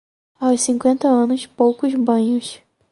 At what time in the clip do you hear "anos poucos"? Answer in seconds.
1.23-1.93